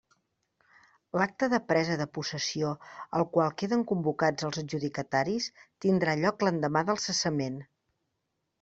[1.21, 2.71] L'acte de presa de possessió,
[3.19, 5.51] al qual queden convocats els adjudicataris,
[5.87, 7.65] tindrà lloc l'endemà del cessament.